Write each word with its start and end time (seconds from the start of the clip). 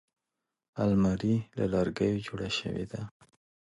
الماري 0.83 1.35
له 1.57 1.65
لرګیو 1.73 2.23
جوړه 2.25 2.49
شوې 2.57 2.85
ده 2.91 3.01